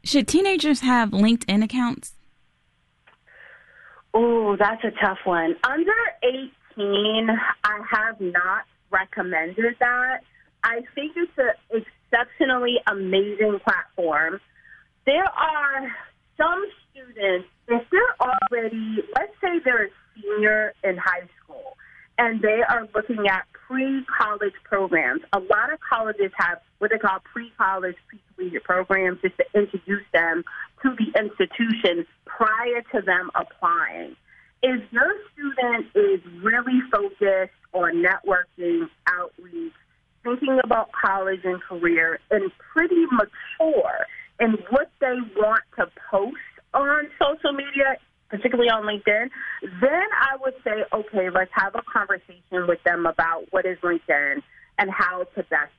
Should 0.05 0.27
teenagers 0.27 0.81
have 0.81 1.11
LinkedIn 1.11 1.63
accounts? 1.63 2.13
Oh, 4.13 4.57
that's 4.59 4.83
a 4.83 4.91
tough 4.91 5.19
one. 5.23 5.55
Under 5.63 5.91
18, 6.23 7.29
I 7.63 7.79
have 7.89 8.19
not 8.19 8.65
recommended 8.91 9.75
that. 9.79 10.19
I 10.63 10.81
think 10.93 11.13
it's 11.15 11.31
an 11.37 11.81
exceptionally 12.11 12.75
amazing 12.87 13.59
platform. 13.63 14.39
There 15.05 15.23
are 15.23 15.95
some 16.37 16.63
students, 16.91 17.47
if 17.67 17.83
they're 17.89 18.15
already, 18.19 19.03
let's 19.15 19.33
say 19.41 19.59
they're 19.63 19.85
a 19.85 19.89
senior 20.15 20.73
in 20.83 20.97
high 20.97 21.27
school, 21.41 21.77
and 22.17 22.41
they 22.41 22.61
are 22.69 22.87
looking 22.93 23.27
at 23.27 23.45
pre-college 23.67 24.53
programs. 24.63 25.21
A 25.33 25.39
lot 25.39 25.73
of 25.73 25.79
colleges 25.79 26.31
have 26.37 26.59
what 26.79 26.91
they 26.91 26.99
call 26.99 27.19
pre-college, 27.23 27.95
pre-collegiate 28.43 28.63
programs 28.63 29.19
just 29.21 29.35
to 29.37 29.45
introduce 29.53 30.03
them 30.13 30.43
to 30.81 30.95
the 30.97 31.19
institution 31.19 32.05
prior 32.25 32.81
to 32.93 33.01
them 33.01 33.29
applying. 33.35 34.15
If 34.61 34.81
your 34.91 35.13
student 35.33 35.87
is 35.95 36.21
really 36.41 36.79
focused 36.91 37.53
on 37.73 38.03
networking, 38.03 38.87
outreach, 39.07 39.73
thinking 40.23 40.59
about 40.63 40.89
college 40.91 41.41
and 41.43 41.61
career, 41.61 42.19
and 42.31 42.51
pretty 42.73 43.05
mature 43.11 44.05
in 44.39 44.57
what 44.69 44.89
they 44.99 45.15
want 45.35 45.63
to 45.77 45.87
post 46.09 46.37
on 46.73 47.07
social 47.21 47.51
media, 47.51 47.97
particularly 48.29 48.69
on 48.69 48.83
LinkedIn, 48.83 49.29
then 49.81 50.05
I 50.19 50.37
would 50.41 50.55
say, 50.63 50.85
okay, 50.93 51.29
let's 51.29 51.51
have 51.53 51.75
a 51.75 51.81
conversation 51.91 52.67
with 52.67 52.81
them 52.83 53.05
about 53.05 53.45
what 53.51 53.65
is 53.65 53.77
LinkedIn 53.83 54.41
and 54.79 54.89
how 54.89 55.25
to 55.35 55.43
best 55.43 55.71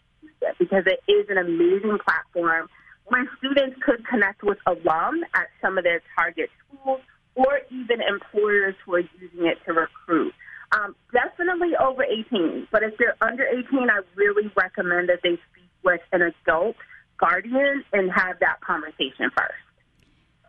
it 0.44 0.56
because 0.58 0.84
it 0.86 1.00
is 1.10 1.26
an 1.28 1.38
amazing 1.38 1.98
platform 2.04 2.68
where 3.06 3.28
students 3.38 3.76
could 3.84 4.06
connect 4.06 4.42
with 4.42 4.58
alum 4.66 5.24
at 5.34 5.48
some 5.60 5.78
of 5.78 5.84
their 5.84 6.00
target 6.16 6.50
schools 6.68 7.00
or 7.34 7.60
even 7.70 8.00
employers 8.00 8.74
who 8.84 8.94
are 8.94 9.04
using 9.20 9.46
it 9.46 9.58
to 9.66 9.72
recruit. 9.72 10.32
Um, 10.72 10.94
definitely 11.12 11.76
over 11.76 12.02
18, 12.02 12.68
but 12.72 12.82
if 12.82 12.96
they're 12.98 13.16
under 13.20 13.44
18, 13.46 13.90
I 13.90 14.00
really 14.16 14.50
recommend 14.56 15.08
that 15.08 15.20
they 15.22 15.38
speak 15.50 15.70
with 15.84 16.00
an 16.12 16.22
adult 16.22 16.76
guardian 17.18 17.84
and 17.92 18.10
have 18.10 18.38
that 18.40 18.60
conversation 18.60 19.30
first. 19.36 19.63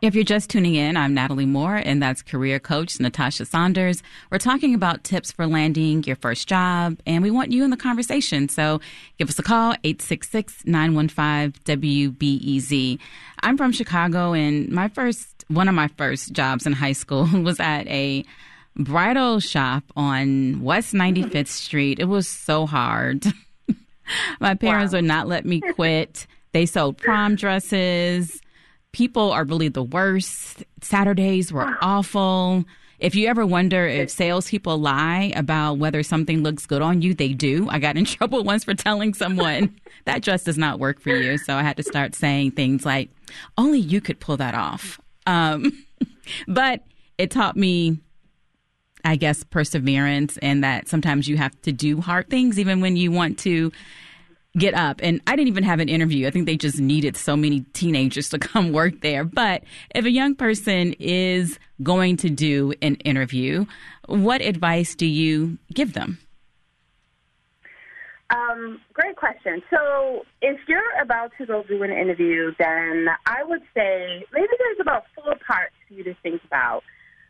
If 0.06 0.14
you're 0.14 0.24
just 0.24 0.52
tuning 0.52 0.76
in, 0.76 0.98
I'm 0.98 1.16
Natalie 1.16 1.48
Moore, 1.48 1.78
and 1.78 2.00
that's 2.00 2.22
career 2.22 2.60
coach 2.60 3.00
Natasha 3.00 3.44
Saunders. 3.44 4.04
We're 4.30 4.38
talking 4.38 4.76
about 4.76 5.04
tips 5.04 5.32
for 5.32 5.48
landing 5.48 6.04
your 6.04 6.16
first 6.18 6.48
job, 6.48 7.00
and 7.08 7.24
we 7.24 7.32
want 7.32 7.52
you 7.52 7.64
in 7.64 7.72
the 7.72 7.76
conversation. 7.76 8.48
So 8.48 8.82
give 9.18 9.30
us 9.30 9.40
a 9.40 9.42
call, 9.42 9.72
866 9.84 10.64
915 10.68 11.54
WBEZ. 11.64 13.00
I'm 13.42 13.58
from 13.58 13.72
Chicago, 13.72 14.34
and 14.34 14.70
my 14.70 14.90
first, 14.90 15.44
one 15.48 15.68
of 15.68 15.74
my 15.74 15.88
first 15.88 16.34
jobs 16.34 16.68
in 16.68 16.74
high 16.74 16.94
school 16.94 17.26
was 17.42 17.60
at 17.60 17.88
a 17.88 18.24
bridal 18.76 19.40
shop 19.40 19.86
on 19.96 20.62
West 20.62 20.94
95th 20.94 21.48
Street. 21.48 22.00
It 22.00 22.06
was 22.06 22.28
so 22.28 22.68
hard. 22.68 23.26
my 24.40 24.54
parents 24.54 24.94
wow. 24.94 25.00
would 25.00 25.06
not 25.06 25.28
let 25.28 25.46
me 25.48 25.62
quit. 25.62 26.28
They 26.52 26.68
sold 26.68 27.00
prom 27.00 27.34
dresses 27.34 28.40
people 28.96 29.34
are 29.34 29.44
really 29.44 29.68
the 29.68 29.84
worst. 29.84 30.64
Saturdays 30.82 31.52
were 31.52 31.78
awful. 31.82 32.64
If 32.98 33.14
you 33.14 33.28
ever 33.28 33.46
wonder 33.46 33.86
if 33.86 34.10
salespeople 34.10 34.78
lie 34.78 35.34
about 35.36 35.80
whether 35.80 36.02
something 36.02 36.44
looks 36.44 36.66
good 36.66 36.82
on 36.82 37.02
you, 37.02 37.14
they 37.14 37.34
do. 37.34 37.68
I 37.70 37.80
got 37.80 37.98
in 37.98 38.06
trouble 38.16 38.46
once 38.46 38.64
for 38.64 38.74
telling 38.74 39.14
someone 39.14 39.76
that 40.06 40.22
dress 40.22 40.46
does 40.46 40.58
not 40.58 40.80
work 40.80 41.02
for 41.02 41.10
you. 41.10 41.38
So 41.38 41.56
I 41.56 41.62
had 41.62 41.76
to 41.76 41.84
start 41.84 42.16
saying 42.16 42.52
things 42.52 42.86
like, 42.86 43.10
only 43.58 43.80
you 43.80 44.00
could 44.00 44.22
pull 44.22 44.38
that 44.38 44.56
off. 44.56 44.98
Um, 45.28 45.86
but 46.48 46.84
it 47.18 47.32
taught 47.32 47.58
me, 47.58 48.00
I 49.04 49.18
guess, 49.18 49.44
perseverance 49.44 50.38
and 50.38 50.64
that 50.64 50.88
sometimes 50.88 51.28
you 51.28 51.36
have 51.36 51.62
to 51.64 51.74
do 51.74 52.00
hard 52.00 52.30
things 52.30 52.58
even 52.58 52.80
when 52.80 52.96
you 52.96 53.12
want 53.12 53.40
to 53.40 53.74
get 54.58 54.74
up. 54.74 55.00
And 55.04 55.22
I 55.28 55.36
didn't 55.36 55.50
even 55.50 55.64
have 55.64 55.80
an 55.80 55.90
interview. 55.90 56.28
I 56.28 56.32
think 56.32 56.46
they 56.46 56.58
just 56.58 56.80
needed 56.80 57.18
so 57.18 57.36
many 57.36 57.62
teenagers 57.74 58.30
to 58.30 58.40
come 58.40 58.72
work 58.72 59.02
there. 59.02 59.24
But 59.24 59.64
if 59.94 60.06
a 60.06 60.12
young 60.12 60.36
person 60.36 60.94
is 61.00 61.60
going 61.84 62.18
to 62.18 62.30
do 62.30 62.74
an 62.82 62.96
interview, 62.96 63.66
what 64.08 64.42
advice 64.42 64.96
do 64.96 65.06
you 65.06 65.58
give 65.74 65.94
them? 65.94 66.20
Um, 68.32 68.82
great 68.94 69.16
question. 69.16 69.62
So, 69.70 70.26
if 70.42 70.60
you're 70.68 71.00
about 71.00 71.32
to 71.38 71.46
go 71.46 71.64
do 71.68 71.84
an 71.84 71.92
interview, 71.92 72.54
then 72.58 73.08
I 73.28 73.44
would 73.44 73.62
say 73.76 74.26
maybe 74.34 74.48
there's 74.58 74.80
about 74.82 75.04
four 75.14 75.36
parts 75.46 75.76
for 75.88 75.94
you 75.94 76.04
to 76.06 76.16
think 76.24 76.42
about. 76.44 76.82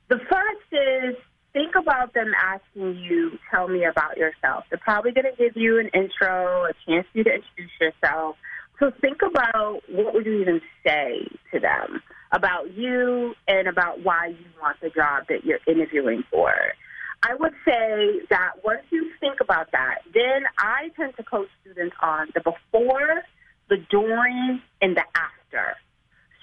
The 0.07 0.19
first 0.19 0.71
is 0.71 1.15
think 1.55 1.73
about 1.75 2.13
them 2.13 2.33
asking 2.37 2.97
you, 3.01 3.39
tell 3.49 3.69
me 3.69 3.85
about 3.85 4.17
yourself. 4.17 4.65
They're 4.69 4.77
probably 4.77 5.13
going 5.13 5.31
to 5.31 5.37
give 5.41 5.55
you 5.55 5.79
an 5.79 5.89
intro, 5.93 6.65
a 6.65 6.73
chance 6.85 7.07
for 7.11 7.19
you 7.19 7.23
to 7.23 7.33
introduce 7.33 7.71
yourself. 7.79 8.35
So 8.77 8.91
think 8.99 9.21
about 9.21 9.79
what 9.87 10.13
would 10.13 10.25
you 10.25 10.41
even 10.41 10.59
say 10.85 11.25
to 11.53 11.59
them 11.61 12.01
about 12.33 12.73
you 12.75 13.33
and 13.47 13.69
about 13.69 14.03
why 14.03 14.35
you 14.37 14.45
want 14.61 14.81
the 14.81 14.89
job 14.89 15.23
that 15.29 15.45
you're 15.45 15.63
interviewing 15.65 16.25
for. 16.29 16.51
I 17.23 17.35
would 17.35 17.53
say 17.63 18.19
that 18.29 18.55
once 18.65 18.83
you 18.89 19.09
think 19.21 19.39
about 19.39 19.71
that, 19.71 19.99
then 20.13 20.43
I 20.59 20.89
tend 20.97 21.15
to 21.15 21.23
coach 21.23 21.47
students 21.61 21.95
on 22.01 22.27
the 22.35 22.41
before, 22.41 23.23
the 23.69 23.77
during, 23.89 24.61
and 24.81 24.97
the 24.97 25.05
after. 25.15 25.77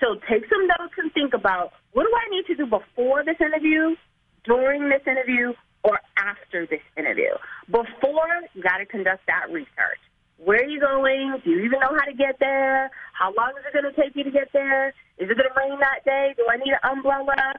So 0.00 0.14
take 0.26 0.48
some 0.48 0.66
notes 0.66 0.94
and 0.96 1.12
think 1.12 1.34
about 1.34 1.72
what 1.92 2.04
do 2.04 2.10
I 2.16 2.30
need 2.30 2.46
to 2.46 2.54
do 2.54 2.64
before 2.64 3.22
this 3.24 3.36
interview? 3.38 3.94
During 4.44 4.88
this 4.88 5.02
interview 5.06 5.52
or 5.84 6.00
after 6.16 6.66
this 6.66 6.82
interview. 6.96 7.30
Before, 7.66 8.28
you 8.54 8.62
got 8.62 8.78
to 8.78 8.86
conduct 8.86 9.26
that 9.26 9.50
research. 9.50 10.00
Where 10.38 10.60
are 10.60 10.68
you 10.68 10.80
going? 10.80 11.40
Do 11.44 11.50
you 11.50 11.60
even 11.60 11.78
know 11.80 11.94
how 11.96 12.04
to 12.04 12.14
get 12.14 12.38
there? 12.40 12.90
How 13.12 13.32
long 13.36 13.52
is 13.58 13.64
it 13.66 13.72
going 13.72 13.92
to 13.92 14.00
take 14.00 14.16
you 14.16 14.24
to 14.24 14.30
get 14.30 14.52
there? 14.52 14.88
Is 15.18 15.30
it 15.30 15.36
going 15.36 15.48
to 15.48 15.54
rain 15.56 15.78
that 15.78 16.04
day? 16.04 16.34
Do 16.36 16.46
I 16.50 16.56
need 16.56 16.72
an 16.72 16.82
umbrella? 16.82 17.54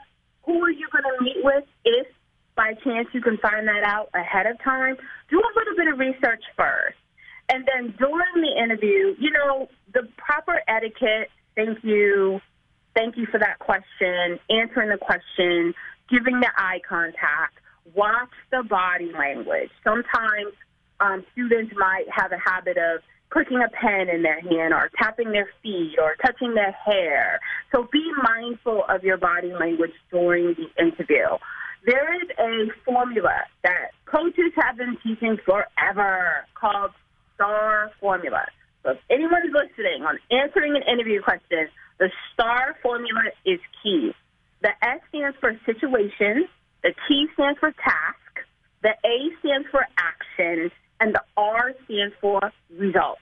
Who 0.45 0.61
are 0.63 0.71
you 0.71 0.87
going 0.91 1.03
to 1.03 1.23
meet 1.23 1.43
with 1.43 1.63
if 1.85 2.07
by 2.55 2.73
chance 2.83 3.07
you 3.13 3.21
can 3.21 3.37
find 3.37 3.67
that 3.67 3.83
out 3.83 4.09
ahead 4.13 4.47
of 4.47 4.61
time? 4.61 4.97
Do 5.29 5.39
a 5.39 5.51
little 5.55 5.75
bit 5.77 5.87
of 5.87 5.99
research 5.99 6.43
first. 6.57 6.97
And 7.49 7.67
then 7.67 7.93
during 7.97 8.41
the 8.41 8.61
interview, 8.61 9.15
you 9.19 9.31
know, 9.31 9.69
the 9.93 10.07
proper 10.17 10.61
etiquette, 10.67 11.29
thank 11.55 11.83
you, 11.83 12.41
thank 12.95 13.17
you 13.17 13.25
for 13.25 13.39
that 13.39 13.59
question, 13.59 14.39
answering 14.50 14.89
the 14.89 14.97
question, 14.97 15.73
giving 16.09 16.39
the 16.39 16.50
eye 16.55 16.79
contact, 16.88 17.57
watch 17.93 18.29
the 18.51 18.63
body 18.63 19.12
language. 19.17 19.69
Sometimes 19.83 20.53
um, 21.00 21.25
students 21.33 21.73
might 21.75 22.05
have 22.09 22.31
a 22.31 22.38
habit 22.38 22.77
of 22.77 23.01
putting 23.31 23.57
a 23.57 23.69
pen 23.69 24.09
in 24.09 24.21
their 24.21 24.39
hand 24.39 24.73
or 24.73 24.89
tapping 24.97 25.31
their 25.31 25.50
feet 25.62 25.95
or 26.00 26.15
touching 26.23 26.53
their 26.53 26.71
hair. 26.71 27.39
So 27.73 27.88
be 27.91 28.03
mindful 28.21 28.83
of 28.88 29.03
your 29.03 29.17
body 29.17 29.51
language 29.51 29.93
during 30.12 30.55
the 30.55 30.83
interview. 30.83 31.25
There 31.85 32.15
is 32.15 32.29
a 32.39 32.71
formula 32.85 33.41
that 33.63 33.91
coaches 34.05 34.53
have 34.55 34.77
been 34.77 34.97
teaching 35.03 35.38
forever 35.43 36.45
called 36.53 36.91
STAR 37.35 37.91
formula. 38.00 38.45
So 38.83 38.91
if 38.91 38.99
anyone 39.09 39.41
is 39.47 39.53
listening 39.53 40.03
on 40.03 40.19
answering 40.29 40.75
an 40.75 40.83
interview 40.83 41.21
question, 41.21 41.67
the 41.99 42.09
STAR 42.33 42.75
formula 42.83 43.31
is 43.45 43.59
key. 43.81 44.11
The 44.61 44.69
S 44.81 44.99
stands 45.09 45.37
for 45.39 45.57
situation, 45.65 46.47
The 46.83 46.93
T 47.07 47.27
stands 47.33 47.59
for 47.59 47.71
task, 47.71 48.45
the 48.83 48.91
A 49.05 49.15
stands 49.39 49.67
for 49.71 49.87
action, 49.97 50.69
and 50.99 51.15
the 51.15 51.23
R 51.37 51.73
stands 51.85 52.13
for 52.19 52.51
result. 52.77 53.19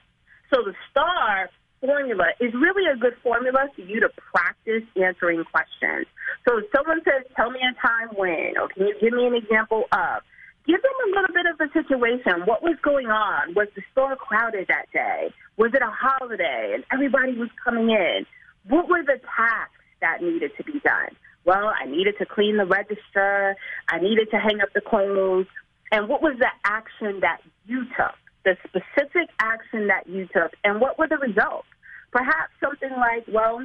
So 0.52 0.62
the 0.64 0.74
STAR 0.90 1.48
formula 1.80 2.26
is 2.40 2.52
really 2.54 2.90
a 2.90 2.96
good 2.96 3.14
formula 3.22 3.68
for 3.74 3.82
you 3.82 4.00
to 4.00 4.08
practice 4.34 4.82
answering 5.00 5.44
questions. 5.44 6.06
So 6.46 6.58
if 6.58 6.64
someone 6.74 7.00
says, 7.04 7.24
tell 7.36 7.50
me 7.50 7.60
a 7.60 7.74
time 7.80 8.08
when, 8.16 8.58
or 8.58 8.68
can 8.68 8.86
you 8.86 8.94
give 9.00 9.12
me 9.12 9.26
an 9.26 9.34
example 9.34 9.84
of, 9.92 10.22
give 10.66 10.80
them 10.82 10.92
a 11.06 11.08
little 11.14 11.34
bit 11.34 11.46
of 11.46 11.58
the 11.58 11.68
situation. 11.72 12.46
What 12.46 12.62
was 12.62 12.76
going 12.82 13.08
on? 13.08 13.54
Was 13.54 13.68
the 13.74 13.82
store 13.92 14.16
crowded 14.16 14.68
that 14.68 14.86
day? 14.92 15.32
Was 15.56 15.72
it 15.74 15.82
a 15.82 15.90
holiday 15.90 16.72
and 16.74 16.84
everybody 16.92 17.36
was 17.36 17.50
coming 17.62 17.90
in? 17.90 18.26
What 18.68 18.88
were 18.88 19.02
the 19.02 19.20
tasks 19.36 19.74
that 20.00 20.22
needed 20.22 20.52
to 20.56 20.64
be 20.64 20.80
done? 20.80 21.16
Well, 21.44 21.72
I 21.78 21.86
needed 21.86 22.14
to 22.18 22.26
clean 22.26 22.56
the 22.56 22.66
register. 22.66 23.56
I 23.88 23.98
needed 23.98 24.30
to 24.30 24.38
hang 24.38 24.60
up 24.60 24.72
the 24.74 24.80
clothes. 24.80 25.46
And 25.90 26.08
what 26.08 26.22
was 26.22 26.36
the 26.38 26.50
action 26.64 27.20
that 27.20 27.40
you 27.66 27.84
took? 27.96 28.14
The 28.44 28.56
specific 28.66 29.28
action 29.38 29.88
that 29.88 30.08
you 30.08 30.26
took, 30.26 30.52
and 30.64 30.80
what 30.80 30.98
were 30.98 31.06
the 31.06 31.18
results? 31.18 31.68
Perhaps 32.10 32.52
something 32.60 32.90
like, 32.90 33.24
well, 33.28 33.64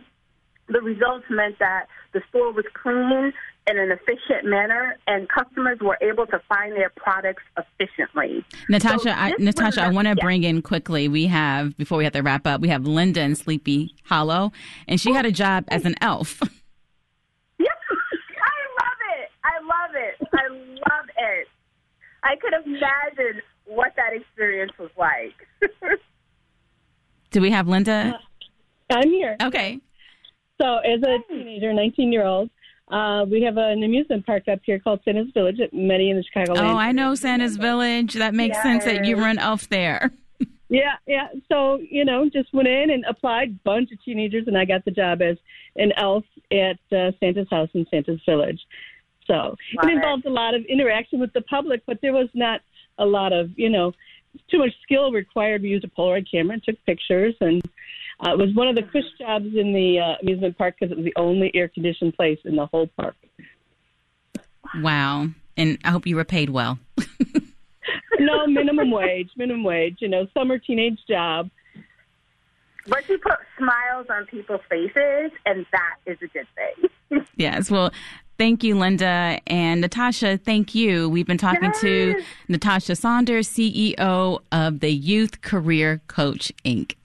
the 0.68 0.82
results 0.82 1.26
meant 1.30 1.58
that 1.60 1.88
the 2.14 2.22
store 2.30 2.52
was 2.52 2.66
clean 2.74 3.34
in 3.70 3.78
an 3.78 3.92
efficient 3.92 4.46
manner 4.46 4.98
and 5.08 5.28
customers 5.30 5.78
were 5.82 5.98
able 6.02 6.26
to 6.28 6.40
find 6.48 6.74
their 6.74 6.90
products 6.96 7.44
efficiently. 7.58 8.46
Natasha, 8.70 9.00
so 9.00 9.10
I, 9.10 9.34
Natasha, 9.38 9.82
I 9.82 9.90
want 9.90 10.08
to 10.08 10.16
yeah. 10.18 10.24
bring 10.24 10.44
in 10.44 10.62
quickly. 10.62 11.08
We 11.08 11.28
have 11.28 11.76
before 11.78 11.98
we 11.98 12.06
have 12.06 12.14
to 12.14 12.22
wrap 12.22 12.48
up, 12.48 12.62
we 12.62 12.70
have 12.70 12.86
Linda 12.86 13.22
in 13.22 13.36
Sleepy 13.36 13.94
Hollow, 14.06 14.52
and 14.88 15.00
she 15.00 15.14
had 15.14 15.26
a 15.26 15.32
job 15.32 15.66
as 15.68 15.86
an 15.86 15.96
elf. 16.02 16.42
Yeah, 17.60 17.66
I 18.44 18.60
love 18.84 19.02
it. 19.18 19.32
I 19.44 19.56
love 19.64 19.96
it. 19.96 20.28
I 20.32 20.48
love 20.96 21.10
it. 21.18 21.48
I 22.24 22.36
could 22.36 22.54
imagine 22.54 23.42
what 23.66 23.94
that 23.96 24.14
experience 24.14 24.74
was 24.78 24.92
like. 24.96 25.34
Do 27.32 27.42
we 27.42 27.50
have 27.50 27.68
Linda? 27.68 28.20
Uh, 28.92 28.94
I'm 28.94 29.10
here. 29.10 29.38
Okay. 29.42 29.80
So, 30.62 30.78
as 30.78 31.02
a 31.04 31.18
teenager, 31.30 31.74
19 31.74 32.12
year 32.12 32.26
old, 32.26 32.50
uh, 32.90 33.26
we 33.30 33.42
have 33.42 33.58
an 33.58 33.84
amusement 33.84 34.26
park 34.26 34.48
up 34.48 34.60
here 34.64 34.80
called 34.80 35.02
Santa's 35.04 35.28
Village 35.34 35.60
at 35.60 35.74
many 35.74 36.10
in 36.10 36.18
the 36.18 36.24
Chicago. 36.24 36.54
Oh, 36.56 36.78
I 36.78 36.92
know 36.94 37.16
Santa's 37.16 37.58
Village. 37.58 38.14
That 38.14 38.34
makes 38.34 38.56
yes. 38.56 38.64
sense 38.64 38.86
that 38.86 39.06
you 39.06 39.18
run 39.18 39.40
off 39.40 39.68
there. 39.68 40.12
yeah, 40.70 40.96
yeah. 41.06 41.28
So 41.50 41.80
you 41.90 42.06
know, 42.06 42.30
just 42.30 42.54
went 42.54 42.70
in 42.70 42.90
and 42.90 43.04
applied. 43.06 43.62
Bunch 43.64 43.92
of 43.92 44.02
teenagers, 44.04 44.46
and 44.48 44.58
I 44.58 44.64
got 44.64 44.86
the 44.86 44.92
job 44.92 45.22
as 45.22 45.38
an 45.76 45.92
elf 45.98 46.24
at 46.52 46.80
uh, 46.98 47.12
Santa's 47.20 47.48
house 47.52 47.70
in 47.74 47.86
Santa's 47.92 48.22
Village. 48.26 48.62
So 49.26 49.34
Love 49.34 49.58
it 49.84 49.90
involved 49.90 50.26
it. 50.26 50.30
a 50.30 50.34
lot 50.34 50.56
of 50.56 50.64
interaction 50.66 51.20
with 51.20 51.34
the 51.34 51.42
public, 51.42 51.84
but 51.86 52.00
there 52.02 52.14
was 52.14 52.30
not 52.34 52.62
a 52.98 53.06
lot 53.06 53.34
of 53.34 53.50
you 53.58 53.70
know 53.70 53.92
too 54.50 54.60
much 54.60 54.72
skill 54.84 55.12
required. 55.12 55.62
We 55.62 55.70
used 55.70 55.84
a 55.84 55.90
Polaroid 55.90 56.32
camera 56.32 56.54
and 56.54 56.64
took 56.64 56.78
pictures 56.86 57.36
and 57.42 57.62
uh, 58.20 58.32
it 58.32 58.38
was 58.38 58.54
one 58.56 58.68
of 58.68 58.76
the 58.76 58.84
cush 58.84 59.04
jobs 59.20 59.46
in 59.46 59.74
the 59.74 60.00
uh, 60.00 60.16
amusement 60.22 60.58
park 60.58 60.76
because 60.80 60.92
it 60.92 60.98
was 60.98 61.06
the 61.06 61.14
only 61.16 61.52
air 61.54 61.68
conditioned 61.68 62.16
place 62.16 62.40
in 62.46 62.56
the 62.56 62.66
whole 62.66 62.88
park. 62.98 63.16
Wow. 64.82 65.28
And 65.56 65.78
I 65.84 65.92
hope 65.92 66.08
you 66.08 66.16
were 66.16 66.26
paid 66.26 66.50
well. 66.50 66.80
no, 68.20 68.48
minimum 68.48 68.92
wage, 68.92 69.30
minimum 69.38 69.64
wage, 69.64 69.98
you 70.00 70.08
know, 70.08 70.28
summer 70.34 70.58
teenage 70.58 71.00
job. 71.08 71.50
But 72.88 73.08
you 73.10 73.18
put 73.18 73.38
smiles 73.58 74.08
on 74.10 74.26
people's 74.28 74.62
faces, 74.70 75.32
and 75.46 75.66
that 75.72 75.96
is 76.06 76.18
a 76.22 76.28
good 76.28 76.48
thing. 76.56 77.26
yes. 77.36 77.70
Well, 77.70 77.92
Thank 78.38 78.64
you, 78.64 78.78
Linda. 78.78 79.40
And 79.48 79.82
Natasha, 79.82 80.38
thank 80.38 80.76
you. 80.76 81.10
We've 81.10 81.26
been 81.26 81.40
talking 81.40 81.72
yes. 81.74 81.82
to 81.82 82.22
Natasha 82.48 82.96
Saunders, 82.96 83.50
CEO 83.50 84.40
of 84.52 84.80
the 84.80 84.92
Youth 84.92 85.42
Career 85.42 86.02
Coach, 86.08 86.52
Inc. 86.64 86.98